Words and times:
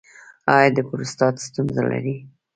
ایا 0.55 0.69
د 0.75 0.79
پروستات 0.89 1.35
ستونزه 1.45 1.81
لرئ؟ 1.89 2.15